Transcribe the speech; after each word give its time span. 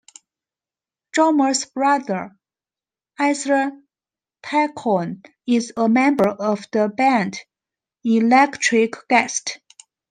Jorma's 1.15 1.65
brother, 1.65 2.35
Asa 3.19 3.71
Taccone, 4.41 5.23
is 5.45 5.71
a 5.77 5.87
member 5.87 6.27
of 6.27 6.65
the 6.71 6.87
band 6.87 7.39
Electric 8.03 8.95
Guest. 9.07 9.59